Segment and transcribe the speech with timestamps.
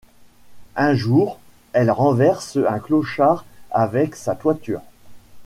[0.77, 1.37] Un jour,
[1.73, 4.81] elle renverse un clochard avec sa voiture.